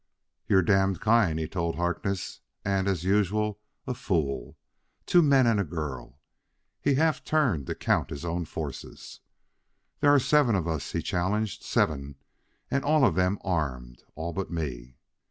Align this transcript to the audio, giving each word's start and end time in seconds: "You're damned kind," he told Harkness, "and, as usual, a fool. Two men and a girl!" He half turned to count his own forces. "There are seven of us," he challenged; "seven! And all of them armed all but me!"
"You're 0.47 0.63
damned 0.63 0.99
kind," 0.99 1.37
he 1.37 1.47
told 1.47 1.75
Harkness, 1.75 2.41
"and, 2.65 2.87
as 2.87 3.03
usual, 3.03 3.59
a 3.85 3.93
fool. 3.93 4.57
Two 5.05 5.21
men 5.21 5.45
and 5.45 5.59
a 5.59 5.63
girl!" 5.63 6.17
He 6.81 6.95
half 6.95 7.23
turned 7.23 7.67
to 7.67 7.75
count 7.75 8.09
his 8.09 8.25
own 8.25 8.45
forces. 8.45 9.19
"There 9.99 10.11
are 10.11 10.17
seven 10.19 10.55
of 10.55 10.67
us," 10.67 10.93
he 10.93 11.03
challenged; 11.03 11.61
"seven! 11.61 12.15
And 12.71 12.83
all 12.83 13.05
of 13.05 13.13
them 13.13 13.37
armed 13.43 14.01
all 14.15 14.33
but 14.33 14.49
me!" 14.49 14.97